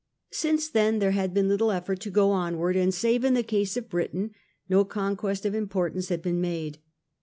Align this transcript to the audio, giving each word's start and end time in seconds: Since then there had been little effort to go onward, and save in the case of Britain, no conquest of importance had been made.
Since 0.31 0.67
then 0.67 0.97
there 0.97 1.11
had 1.11 1.31
been 1.31 1.47
little 1.47 1.69
effort 1.71 1.99
to 1.99 2.09
go 2.09 2.31
onward, 2.31 2.75
and 2.75 2.91
save 2.91 3.23
in 3.23 3.35
the 3.35 3.43
case 3.43 3.77
of 3.77 3.87
Britain, 3.87 4.31
no 4.67 4.83
conquest 4.83 5.45
of 5.45 5.53
importance 5.53 6.09
had 6.09 6.23
been 6.23 6.41
made. 6.41 6.79